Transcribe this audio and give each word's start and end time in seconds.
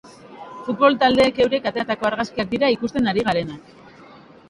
Futbol 0.67 0.97
taldeek 1.03 1.43
eurek 1.45 1.69
ateratako 1.73 2.09
argazkiak 2.11 2.53
dira 2.57 2.75
ikusten 2.79 3.15
ari 3.15 3.31
garenak. 3.33 3.73